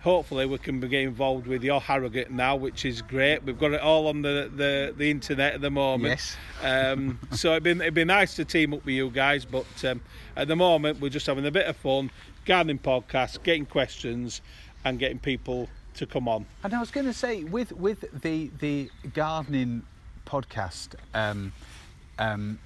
hopefully 0.00 0.46
we 0.46 0.58
can 0.58 0.80
get 0.80 1.02
involved 1.02 1.46
with 1.46 1.62
your 1.62 1.80
Harrogate 1.80 2.30
now, 2.30 2.56
which 2.56 2.84
is 2.84 3.02
great. 3.02 3.44
We've 3.44 3.58
got 3.58 3.72
it 3.72 3.80
all 3.80 4.08
on 4.08 4.22
the, 4.22 4.50
the, 4.54 4.94
the 4.96 5.10
internet 5.10 5.54
at 5.54 5.60
the 5.60 5.70
moment. 5.70 6.36
Yes. 6.62 6.92
Um, 6.92 7.18
so 7.32 7.52
it'd 7.52 7.62
be, 7.62 7.70
it'd 7.70 7.94
be 7.94 8.04
nice 8.04 8.34
to 8.36 8.44
team 8.44 8.74
up 8.74 8.84
with 8.84 8.94
you 8.94 9.10
guys, 9.10 9.44
but 9.44 9.84
um, 9.84 10.00
at 10.36 10.48
the 10.48 10.56
moment 10.56 11.00
we're 11.00 11.10
just 11.10 11.26
having 11.26 11.46
a 11.46 11.50
bit 11.50 11.66
of 11.66 11.76
fun, 11.76 12.10
gardening 12.44 12.78
podcast, 12.78 13.42
getting 13.42 13.66
questions, 13.66 14.40
and 14.84 14.98
getting 14.98 15.18
people 15.18 15.68
to 15.94 16.06
come 16.06 16.28
on. 16.28 16.46
And 16.64 16.74
I 16.74 16.80
was 16.80 16.90
going 16.90 17.06
to 17.06 17.12
say, 17.12 17.44
with 17.44 17.72
with 17.72 18.04
the 18.22 18.50
the 18.58 18.90
gardening 19.12 19.82
podcast, 20.26 20.94
um, 21.14 21.52
um, 22.20 22.58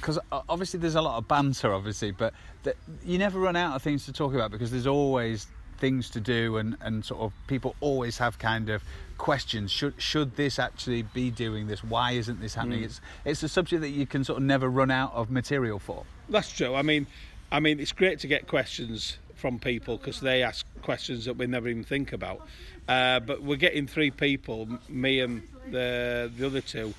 because 0.00 0.18
obviously 0.48 0.78
there's 0.78 0.94
a 0.94 1.02
lot 1.02 1.18
of 1.18 1.26
banter, 1.26 1.72
obviously, 1.72 2.10
but 2.12 2.32
the, 2.62 2.74
you 3.04 3.18
never 3.18 3.40
run 3.40 3.56
out 3.56 3.74
of 3.74 3.82
things 3.82 4.04
to 4.06 4.12
talk 4.12 4.34
about 4.34 4.50
because 4.50 4.70
there's 4.70 4.86
always 4.86 5.46
things 5.78 6.10
to 6.10 6.20
do 6.20 6.56
and, 6.58 6.76
and 6.80 7.04
sort 7.04 7.20
of 7.20 7.32
people 7.46 7.74
always 7.80 8.16
have 8.18 8.38
kind 8.38 8.70
of 8.70 8.82
questions 9.18 9.70
should 9.70 9.94
should 9.98 10.34
this 10.36 10.58
actually 10.58 11.02
be 11.02 11.30
doing 11.30 11.66
this 11.66 11.84
why 11.84 12.12
isn't 12.12 12.40
this 12.40 12.54
happening 12.54 12.80
Mm. 12.80 12.84
it's 12.84 13.00
it's 13.26 13.42
a 13.42 13.48
subject 13.48 13.82
that 13.82 13.90
you 13.90 14.06
can 14.06 14.24
sort 14.24 14.38
of 14.38 14.44
never 14.44 14.70
run 14.70 14.90
out 14.90 15.12
of 15.14 15.30
material 15.30 15.78
for 15.78 16.04
That's 16.30 16.50
true. 16.50 16.74
I 16.74 16.82
mean, 16.82 17.06
I 17.52 17.60
mean, 17.60 17.78
it's 17.78 17.92
great 17.92 18.18
to 18.20 18.26
get 18.26 18.46
questions 18.46 19.18
from 19.34 19.58
people 19.58 19.96
because 19.98 20.20
they 20.20 20.42
ask 20.42 20.64
questions 20.82 21.26
that 21.26 21.36
we 21.36 21.46
never 21.46 21.68
even 21.68 21.84
think 21.84 22.12
about. 22.12 22.40
Uh, 22.88 23.20
but 23.20 23.42
we're 23.42 23.56
getting 23.56 23.86
three 23.86 24.10
people, 24.10 24.68
me 24.88 25.20
and 25.20 25.42
the 25.70 26.30
the 26.36 26.46
other 26.46 26.60
two, 26.62 26.94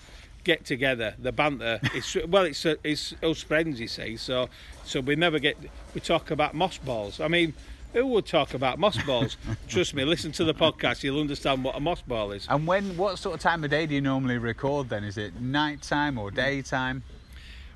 get 0.48 0.66
together. 0.66 1.14
The 1.20 1.32
banter. 1.32 1.80
It's 1.94 2.16
well, 2.28 2.46
it's 2.46 2.66
uh, 2.66 2.76
it's 2.84 3.14
us 3.22 3.44
friends, 3.44 3.80
you 3.80 3.88
see. 3.88 4.16
So 4.18 4.50
so 4.86 5.02
we 5.02 5.16
never 5.16 5.38
get. 5.40 5.58
We 5.94 6.00
talk 6.02 6.32
about 6.32 6.54
moss 6.56 6.78
balls. 6.80 7.20
I 7.20 7.28
mean. 7.28 7.54
Who 7.94 8.06
would 8.08 8.26
talk 8.28 8.54
about 8.54 8.78
moss 8.80 9.02
balls? 9.06 9.38
Trust 9.70 9.96
me, 9.96 10.04
listen 10.04 10.32
to 10.34 10.44
the 10.44 10.54
podcast, 10.54 11.04
you'll 11.04 11.22
understand 11.22 11.64
what 11.64 11.76
a 11.76 11.80
moss 11.80 12.02
ball 12.02 12.32
is. 12.34 12.46
and 12.50 12.68
when 12.68 12.98
what 12.98 13.18
sort 13.18 13.34
of 13.36 13.40
time 13.42 13.64
of 13.64 13.70
day 13.72 13.86
do 13.88 13.96
you 13.96 14.02
normally 14.02 14.38
record 14.38 14.90
then 14.90 15.04
is 15.06 15.18
it 15.18 15.40
night 15.42 15.82
time 15.82 16.18
or 16.20 16.30
daytime 16.30 17.02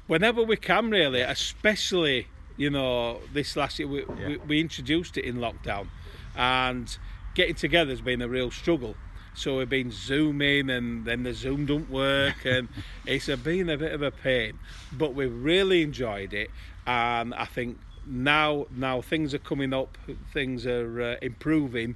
whenever 0.08 0.44
we 0.44 0.58
can 0.58 0.92
really 0.92 1.22
especially 1.22 2.28
you 2.58 2.70
know 2.70 3.20
this 3.34 3.56
last 3.56 3.80
year 3.80 3.88
we, 3.88 4.00
Yeah. 4.20 4.28
we, 4.28 4.38
we 4.50 4.60
introduced 4.60 5.18
it 5.18 5.24
in 5.25 5.38
lockdown 5.38 5.88
and 6.36 6.98
getting 7.34 7.56
together 7.56 7.90
has 7.92 8.01
been 8.01 8.22
a 8.22 8.28
real 8.28 8.51
struggle 8.51 8.96
so 9.33 9.57
we've 9.57 9.69
been 9.69 9.91
zooming 9.91 10.69
and 10.69 11.05
then 11.05 11.23
the 11.23 11.33
zoom 11.33 11.65
don't 11.65 11.89
work 11.89 12.35
and 12.45 12.67
it's 13.05 13.27
been 13.27 13.69
a 13.69 13.77
bit 13.77 13.93
of 13.93 14.01
a 14.01 14.11
pain 14.11 14.57
but 14.91 15.13
we've 15.13 15.33
really 15.33 15.81
enjoyed 15.81 16.33
it. 16.33 16.50
And 16.88 17.33
i 17.35 17.45
think 17.45 17.77
now 18.07 18.65
now 18.75 19.00
things 19.01 19.33
are 19.33 19.39
coming 19.39 19.73
up 19.73 19.97
things 20.33 20.65
are 20.65 21.01
uh, 21.01 21.15
improving 21.21 21.95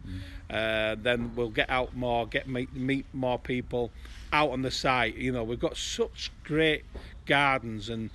uh, 0.51 0.95
then 1.01 1.31
we'll 1.35 1.49
get 1.49 1.69
out 1.69 1.95
more 1.95 2.27
get 2.27 2.47
meet, 2.47 2.71
meet 2.75 3.05
more 3.13 3.39
people 3.39 3.91
out 4.31 4.51
on 4.51 4.61
the 4.61 4.71
site. 4.71 5.15
You 5.15 5.31
know 5.31 5.43
we've 5.43 5.59
got 5.59 5.77
such 5.77 6.31
great 6.43 6.83
gardens 7.25 7.89
and 7.89 8.09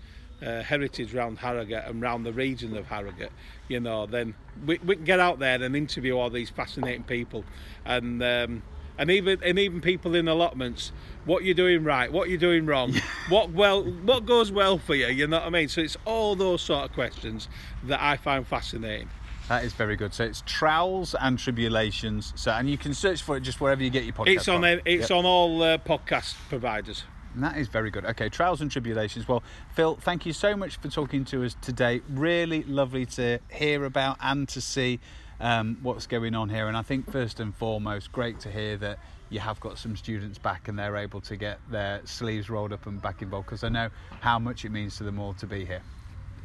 uh, 0.45 0.63
heritage 0.63 1.15
around 1.15 1.39
Harrogate 1.39 1.85
and 1.87 2.03
around 2.03 2.25
the 2.25 2.33
region 2.33 2.77
of 2.77 2.87
Harrogate, 2.87 3.33
you 3.69 3.81
know, 3.81 4.07
then 4.07 4.35
we, 4.65 4.79
we 4.79 4.97
can 4.97 5.05
get 5.05 5.21
out 5.21 5.39
there 5.39 5.63
and 5.63 5.77
interview 5.77 6.17
all 6.17 6.31
these 6.31 6.51
fascinating 6.51 7.03
people, 7.03 7.45
and 7.85 8.23
um, 8.23 8.63
and 9.01 9.11
even 9.11 9.41
and 9.43 9.59
even 9.59 9.81
people 9.81 10.15
in 10.15 10.29
allotments. 10.29 10.93
What 11.25 11.45
you're 11.45 11.55
doing 11.55 11.83
right, 11.85 12.11
what 12.13 12.29
you're 12.29 12.39
doing 12.39 12.65
wrong, 12.67 12.95
what 13.29 13.51
well, 13.51 13.83
what 13.83 14.25
goes 14.27 14.53
well 14.53 14.79
for 14.79 14.95
you. 14.95 15.09
You 15.09 15.27
know 15.27 15.39
what 15.39 15.47
I 15.47 15.51
mean? 15.51 15.69
So 15.69 15.81
it's 15.81 15.97
all 16.05 16.37
those 16.37 16.63
sort 16.63 16.85
of 16.85 16.93
questions 16.93 17.49
that 17.85 18.01
I 18.01 18.17
find 18.17 18.47
fascinating. 18.47 19.09
that 19.49 19.65
is 19.65 19.73
very 19.73 19.97
good 19.97 20.15
so 20.15 20.23
it's 20.25 20.43
trowels 20.47 21.15
and 21.21 21.37
tribulations 21.37 22.33
so 22.37 22.53
and 22.53 22.71
you 22.71 22.79
can 22.79 22.95
search 22.95 23.21
for 23.21 23.37
it 23.37 23.41
just 23.41 23.61
wherever 23.61 23.83
you 23.83 23.91
get 23.91 24.05
your 24.05 24.13
podcast 24.15 24.37
It's 24.37 24.49
on 24.49 24.65
it's 24.65 25.11
Yep. 25.11 25.19
on 25.19 25.25
all 25.27 25.63
uh, 25.63 25.79
podcast 25.79 26.35
providers. 26.49 27.03
And 27.35 27.43
That 27.45 27.57
is 27.59 27.69
very 27.69 27.91
good. 27.91 28.05
Okay, 28.05 28.29
trials 28.29 28.61
and 28.61 28.71
tribulations. 28.71 29.29
Well, 29.29 29.43
Phil, 29.75 29.97
thank 30.01 30.27
you 30.27 30.33
so 30.33 30.57
much 30.57 30.77
for 30.81 30.89
talking 30.89 31.25
to 31.27 31.45
us 31.45 31.55
today. 31.61 32.01
Really 32.09 32.63
lovely 32.65 33.07
to 33.19 33.39
hear 33.53 33.85
about 33.85 34.17
and 34.21 34.49
to 34.49 34.61
see 34.61 34.99
um, 35.41 35.79
what's 35.83 36.07
going 36.07 36.35
on 36.35 36.49
here. 36.49 36.69
And 36.69 36.77
I 36.77 36.83
think 36.83 37.11
first 37.11 37.41
and 37.41 37.55
foremost, 37.55 38.13
great 38.13 38.41
to 38.41 38.51
hear 38.51 38.77
that 38.79 38.99
you 39.31 39.41
have 39.41 39.61
got 39.61 39.79
some 39.79 39.97
students 39.97 40.39
back 40.39 40.69
and 40.69 40.79
they're 40.79 40.97
able 40.97 41.21
to 41.23 41.37
get 41.37 41.59
their 41.71 42.01
sleeves 42.05 42.51
rolled 42.51 42.73
up 42.73 42.87
and 42.87 43.01
back 43.01 43.23
involved 43.23 43.47
because 43.47 43.65
I 43.65 43.69
know 43.69 43.89
how 44.21 44.39
much 44.39 44.65
it 44.65 44.71
means 44.71 44.97
to 44.99 45.05
them 45.05 45.19
all 45.19 45.35
to 45.35 45.47
be 45.47 45.65
here. 45.65 45.83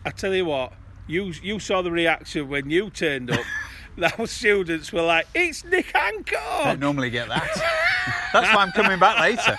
I 0.06 0.12
tell 0.12 0.34
you 0.34 0.46
what, 0.46 0.74
you 1.08 1.34
you 1.42 1.60
saw 1.60 1.82
the 1.82 1.92
reaction 1.92 2.48
when 2.48 2.70
you 2.70 2.90
turned 2.90 3.32
up. 3.32 3.46
Those 3.98 4.30
students 4.30 4.92
were 4.92 5.04
like, 5.04 5.26
"It's 5.34 5.64
Nick 5.64 5.96
Hancock." 5.96 6.66
Don't 6.66 6.80
normally 6.82 7.10
get 7.10 7.30
that. 7.30 7.48
That's 8.34 8.54
why 8.54 8.62
I'm 8.62 8.72
coming 8.74 9.00
back 9.00 9.20
later. 9.20 9.58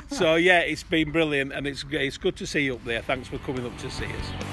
So 0.10 0.34
yeah, 0.34 0.60
it's 0.60 0.82
been 0.82 1.12
brilliant, 1.12 1.52
and 1.52 1.66
it's 1.66 1.84
it's 1.90 2.18
good 2.18 2.34
to 2.36 2.46
see 2.46 2.62
you 2.62 2.74
up 2.74 2.84
there. 2.84 3.02
Thanks 3.02 3.28
for 3.28 3.38
coming 3.38 3.64
up 3.64 3.76
to 3.78 3.90
see 3.90 4.06
us. 4.06 4.47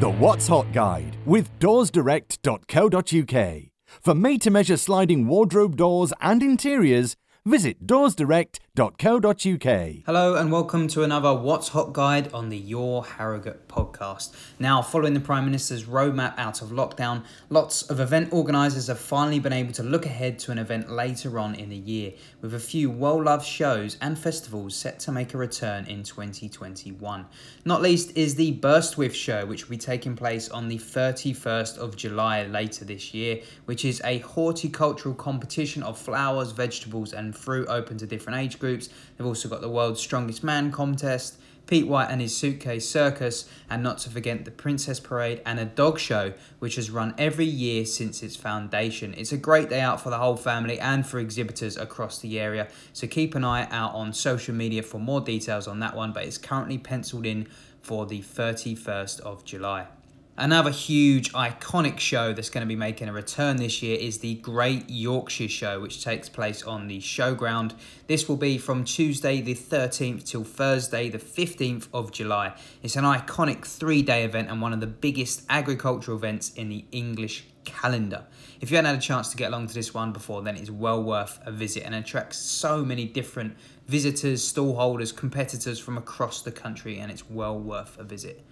The 0.00 0.10
What's 0.10 0.48
Hot 0.48 0.72
Guide 0.72 1.16
with 1.24 1.56
doorsdirect.co.uk. 1.60 3.62
For 4.02 4.14
made 4.14 4.42
to 4.42 4.50
measure 4.50 4.76
sliding 4.76 5.28
wardrobe 5.28 5.76
doors 5.76 6.12
and 6.20 6.42
interiors, 6.42 7.14
visit 7.44 7.86
doorsdirect.co.uk. 7.86 8.63
Hello 10.04 10.34
and 10.34 10.50
welcome 10.50 10.88
to 10.88 11.04
another 11.04 11.32
What's 11.32 11.68
Hot 11.68 11.92
guide 11.92 12.32
on 12.34 12.48
the 12.48 12.58
Your 12.58 13.04
Harrogate 13.04 13.68
podcast. 13.68 14.34
Now, 14.58 14.82
following 14.82 15.14
the 15.14 15.20
Prime 15.20 15.44
Minister's 15.44 15.84
roadmap 15.84 16.36
out 16.36 16.60
of 16.60 16.70
lockdown, 16.70 17.22
lots 17.50 17.82
of 17.82 18.00
event 18.00 18.32
organisers 18.32 18.88
have 18.88 18.98
finally 18.98 19.38
been 19.38 19.52
able 19.52 19.72
to 19.74 19.84
look 19.84 20.06
ahead 20.06 20.40
to 20.40 20.50
an 20.50 20.58
event 20.58 20.90
later 20.90 21.38
on 21.38 21.54
in 21.54 21.68
the 21.68 21.76
year, 21.76 22.14
with 22.40 22.52
a 22.52 22.58
few 22.58 22.90
well 22.90 23.22
loved 23.22 23.46
shows 23.46 23.96
and 24.00 24.18
festivals 24.18 24.74
set 24.74 24.98
to 24.98 25.12
make 25.12 25.34
a 25.34 25.38
return 25.38 25.86
in 25.86 26.02
2021. 26.02 27.26
Not 27.64 27.80
least 27.80 28.16
is 28.16 28.34
the 28.34 28.58
Birstwith 28.58 29.14
show, 29.14 29.46
which 29.46 29.68
will 29.68 29.76
be 29.76 29.78
taking 29.78 30.16
place 30.16 30.48
on 30.48 30.66
the 30.66 30.78
31st 30.78 31.78
of 31.78 31.94
July 31.94 32.42
later 32.46 32.84
this 32.84 33.14
year, 33.14 33.40
which 33.66 33.84
is 33.84 34.02
a 34.04 34.18
horticultural 34.18 35.14
competition 35.14 35.84
of 35.84 35.96
flowers, 35.96 36.50
vegetables, 36.50 37.12
and 37.12 37.36
fruit 37.36 37.68
open 37.68 37.96
to 37.98 38.06
different 38.08 38.40
age 38.40 38.58
groups. 38.58 38.63
They've 39.16 39.26
also 39.26 39.48
got 39.48 39.60
the 39.60 39.68
World's 39.68 40.00
Strongest 40.00 40.42
Man 40.42 40.72
contest. 40.72 41.36
Pete 41.66 41.86
White 41.86 42.10
and 42.10 42.20
his 42.20 42.36
Suitcase 42.36 42.88
Circus, 42.88 43.48
and 43.70 43.82
not 43.82 43.98
to 43.98 44.10
forget 44.10 44.44
the 44.44 44.50
Princess 44.50 45.00
Parade 45.00 45.40
and 45.46 45.58
a 45.58 45.64
dog 45.64 45.98
show, 45.98 46.34
which 46.58 46.76
has 46.76 46.90
run 46.90 47.14
every 47.16 47.46
year 47.46 47.86
since 47.86 48.22
its 48.22 48.36
foundation. 48.36 49.14
It's 49.16 49.32
a 49.32 49.38
great 49.38 49.70
day 49.70 49.80
out 49.80 50.00
for 50.00 50.10
the 50.10 50.18
whole 50.18 50.36
family 50.36 50.78
and 50.78 51.06
for 51.06 51.18
exhibitors 51.18 51.76
across 51.76 52.18
the 52.18 52.38
area, 52.38 52.68
so 52.92 53.06
keep 53.06 53.34
an 53.34 53.44
eye 53.44 53.66
out 53.70 53.94
on 53.94 54.12
social 54.12 54.54
media 54.54 54.82
for 54.82 54.98
more 54.98 55.20
details 55.22 55.66
on 55.66 55.80
that 55.80 55.96
one, 55.96 56.12
but 56.12 56.24
it's 56.24 56.38
currently 56.38 56.76
penciled 56.76 57.24
in 57.24 57.46
for 57.80 58.04
the 58.06 58.20
31st 58.20 59.20
of 59.20 59.44
July. 59.44 59.86
Another 60.36 60.72
huge, 60.72 61.32
iconic 61.32 62.00
show 62.00 62.32
that's 62.32 62.50
going 62.50 62.62
to 62.62 62.66
be 62.66 62.74
making 62.74 63.08
a 63.08 63.12
return 63.12 63.56
this 63.56 63.84
year 63.84 63.96
is 63.96 64.18
the 64.18 64.34
Great 64.34 64.90
Yorkshire 64.90 65.48
Show, 65.48 65.80
which 65.80 66.02
takes 66.02 66.28
place 66.28 66.64
on 66.64 66.88
the 66.88 66.98
showground. 66.98 67.74
This 68.08 68.28
will 68.28 68.36
be 68.36 68.58
from 68.58 68.82
Tuesday 68.82 69.40
the 69.40 69.54
13th 69.54 70.24
till 70.24 70.42
Thursday 70.42 71.08
the 71.08 71.18
15th 71.18 71.86
of 71.94 72.10
July. 72.10 72.52
It's 72.82 72.96
an 72.96 73.04
iconic 73.04 73.64
three 73.64 74.02
day 74.02 74.24
event 74.24 74.50
and 74.50 74.60
one 74.60 74.72
of 74.72 74.80
the 74.80 74.88
biggest 74.88 75.44
agricultural 75.48 76.16
events 76.16 76.52
in 76.54 76.68
the 76.68 76.84
English 76.90 77.44
calendar. 77.64 78.24
If 78.60 78.72
you 78.72 78.76
haven't 78.76 78.90
had 78.90 78.98
a 78.98 79.06
chance 79.06 79.28
to 79.30 79.36
get 79.36 79.50
along 79.50 79.68
to 79.68 79.74
this 79.74 79.94
one 79.94 80.12
before, 80.12 80.42
then 80.42 80.56
it's 80.56 80.68
well 80.68 81.00
worth 81.00 81.38
a 81.46 81.52
visit 81.52 81.84
and 81.84 81.94
attracts 81.94 82.38
so 82.38 82.84
many 82.84 83.04
different 83.04 83.56
visitors, 83.86 84.42
stallholders, 84.52 85.14
competitors 85.14 85.78
from 85.78 85.96
across 85.96 86.42
the 86.42 86.50
country, 86.50 86.98
and 86.98 87.12
it's 87.12 87.30
well 87.30 87.56
worth 87.56 87.96
a 88.00 88.02
visit. 88.02 88.44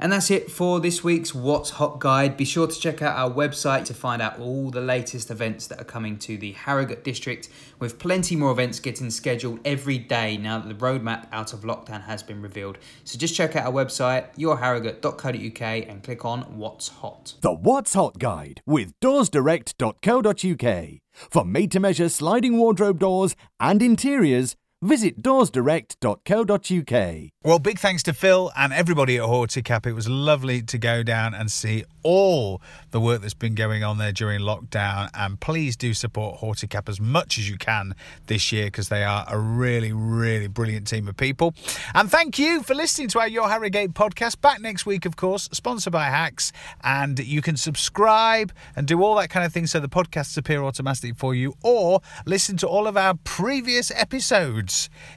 And 0.00 0.12
that's 0.12 0.30
it 0.30 0.48
for 0.48 0.78
this 0.78 1.02
week's 1.02 1.34
What's 1.34 1.70
Hot 1.70 1.98
Guide. 1.98 2.36
Be 2.36 2.44
sure 2.44 2.68
to 2.68 2.80
check 2.80 3.02
out 3.02 3.16
our 3.16 3.28
website 3.28 3.84
to 3.86 3.94
find 3.94 4.22
out 4.22 4.38
all 4.38 4.70
the 4.70 4.80
latest 4.80 5.28
events 5.28 5.66
that 5.66 5.80
are 5.80 5.84
coming 5.84 6.20
to 6.20 6.38
the 6.38 6.52
Harrogate 6.52 7.02
district, 7.02 7.48
with 7.80 7.98
plenty 7.98 8.36
more 8.36 8.52
events 8.52 8.78
getting 8.78 9.10
scheduled 9.10 9.58
every 9.64 9.98
day 9.98 10.36
now 10.36 10.60
that 10.60 10.68
the 10.68 10.74
roadmap 10.74 11.26
out 11.32 11.52
of 11.52 11.62
lockdown 11.62 12.04
has 12.04 12.22
been 12.22 12.40
revealed. 12.40 12.78
So 13.02 13.18
just 13.18 13.34
check 13.34 13.56
out 13.56 13.66
our 13.66 13.72
website, 13.72 14.32
yourharrogate.co.uk, 14.36 15.88
and 15.88 16.04
click 16.04 16.24
on 16.24 16.42
What's 16.56 16.88
Hot. 16.88 17.34
The 17.40 17.52
What's 17.52 17.94
Hot 17.94 18.20
Guide 18.20 18.62
with 18.66 18.92
doorsdirect.co.uk. 19.00 21.00
For 21.12 21.44
made 21.44 21.72
to 21.72 21.80
measure 21.80 22.08
sliding 22.08 22.56
wardrobe 22.56 23.00
doors 23.00 23.34
and 23.58 23.82
interiors, 23.82 24.54
visit 24.80 25.22
doorsdirect.co.uk. 25.22 27.30
Well, 27.44 27.58
big 27.58 27.78
thanks 27.78 28.02
to 28.04 28.12
Phil 28.12 28.52
and 28.56 28.72
everybody 28.72 29.16
at 29.16 29.24
Horticap. 29.24 29.86
It 29.86 29.94
was 29.94 30.08
lovely 30.08 30.62
to 30.62 30.78
go 30.78 31.02
down 31.02 31.34
and 31.34 31.50
see 31.50 31.84
all 32.02 32.60
the 32.90 33.00
work 33.00 33.22
that's 33.22 33.34
been 33.34 33.54
going 33.54 33.82
on 33.82 33.98
there 33.98 34.12
during 34.12 34.40
lockdown. 34.40 35.10
And 35.14 35.40
please 35.40 35.76
do 35.76 35.94
support 35.94 36.40
Horticap 36.40 36.88
as 36.88 37.00
much 37.00 37.38
as 37.38 37.48
you 37.48 37.56
can 37.56 37.94
this 38.26 38.52
year 38.52 38.66
because 38.66 38.88
they 38.88 39.02
are 39.02 39.24
a 39.28 39.38
really, 39.38 39.92
really 39.92 40.46
brilliant 40.46 40.86
team 40.86 41.08
of 41.08 41.16
people. 41.16 41.54
And 41.94 42.10
thank 42.10 42.38
you 42.38 42.62
for 42.62 42.74
listening 42.74 43.08
to 43.08 43.20
our 43.20 43.28
Your 43.28 43.48
Harrogate 43.48 43.94
podcast. 43.94 44.40
Back 44.40 44.60
next 44.60 44.86
week, 44.86 45.06
of 45.06 45.16
course, 45.16 45.48
sponsored 45.52 45.92
by 45.92 46.04
Hacks. 46.04 46.52
And 46.84 47.18
you 47.18 47.42
can 47.42 47.56
subscribe 47.56 48.52
and 48.76 48.86
do 48.86 49.02
all 49.02 49.16
that 49.16 49.30
kind 49.30 49.44
of 49.44 49.52
thing 49.52 49.66
so 49.66 49.80
the 49.80 49.88
podcasts 49.88 50.36
appear 50.36 50.62
automatically 50.62 51.12
for 51.12 51.34
you 51.34 51.54
or 51.62 52.00
listen 52.26 52.56
to 52.58 52.68
all 52.68 52.86
of 52.86 52.96
our 52.96 53.14
previous 53.24 53.90
episodes 53.92 54.67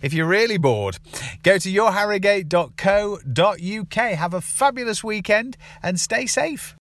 if 0.01 0.13
you're 0.13 0.27
really 0.27 0.57
bored. 0.57 0.97
Go 1.43 1.57
to 1.57 1.71
yourharrogate.co.uk. 1.71 4.17
Have 4.17 4.33
a 4.33 4.41
fabulous 4.41 5.03
weekend 5.03 5.57
and 5.83 5.99
stay 5.99 6.25
safe. 6.25 6.75